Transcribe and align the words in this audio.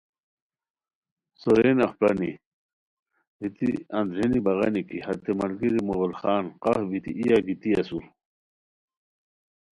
سورین 1.39 1.79
اف 1.85 1.93
پرانی 1.99 2.31
دیتی 3.39 3.69
اندرینی 3.97 4.39
بغانی 4.45 4.81
کی 4.87 4.97
ہتے 5.05 5.31
ملگیری 5.39 5.81
مغل 5.89 6.13
خان 6.19 6.45
قاف 6.63 6.81
بیتی 6.89 7.11
اِیا 7.19 7.37
گیتی 7.45 7.69
اسور 7.79 8.03